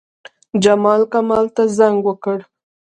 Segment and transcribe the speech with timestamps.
[0.63, 2.37] جمال، کمال ته زنګ وکړ.